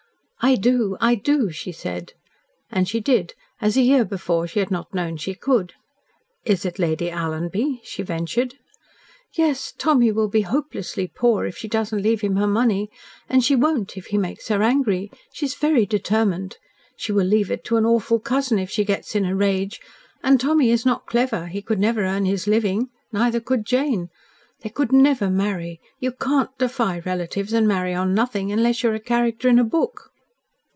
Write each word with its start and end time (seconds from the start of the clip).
"I 0.43 0.55
do! 0.55 0.97
I 0.99 1.13
do," 1.13 1.51
she 1.51 1.71
said. 1.71 2.13
And 2.71 2.89
she 2.89 2.99
did, 2.99 3.35
as 3.61 3.77
a 3.77 3.83
year 3.83 4.01
ago 4.01 4.47
she 4.47 4.57
had 4.57 4.71
not 4.71 4.91
known 4.91 5.17
she 5.17 5.35
could. 5.35 5.73
"Is 6.45 6.65
it 6.65 6.79
Lady 6.79 7.11
Alanby?" 7.11 7.79
she 7.83 8.01
ventured. 8.01 8.55
"Yes. 9.33 9.71
Tommy 9.77 10.11
will 10.11 10.27
be 10.27 10.41
helplessly 10.41 11.05
poor 11.07 11.45
if 11.45 11.57
she 11.57 11.67
does 11.67 11.91
not 11.91 12.01
leave 12.01 12.21
him 12.21 12.37
her 12.37 12.47
money. 12.47 12.89
And 13.29 13.43
she 13.43 13.55
won't 13.55 13.95
if 13.97 14.07
he 14.07 14.17
makes 14.17 14.47
her 14.47 14.63
angry. 14.63 15.11
She 15.31 15.45
is 15.45 15.53
very 15.53 15.85
determined. 15.85 16.57
She 16.97 17.11
will 17.11 17.27
leave 17.27 17.51
it 17.51 17.63
to 17.65 17.77
an 17.77 17.85
awful 17.85 18.19
cousin 18.19 18.57
if 18.57 18.71
she 18.71 18.83
gets 18.83 19.13
in 19.13 19.25
a 19.25 19.35
rage. 19.35 19.79
And 20.23 20.41
Tommy 20.41 20.71
is 20.71 20.87
not 20.87 21.05
clever. 21.05 21.45
He 21.45 21.61
could 21.61 21.79
never 21.79 22.03
earn 22.03 22.25
his 22.25 22.47
living. 22.47 22.89
Neither 23.11 23.41
could 23.41 23.63
Jane. 23.63 24.09
They 24.61 24.69
could 24.71 24.91
NEVER 24.91 25.29
marry. 25.29 25.79
You 25.99 26.11
CAN'T 26.11 26.57
defy 26.57 26.97
relatives, 27.05 27.53
and 27.53 27.67
marry 27.67 27.93
on 27.93 28.15
nothing, 28.15 28.51
unless 28.51 28.81
you 28.81 28.89
are 28.89 28.95
a 28.95 28.99
character 28.99 29.47
in 29.47 29.59
a 29.59 29.63
book." 29.63 30.07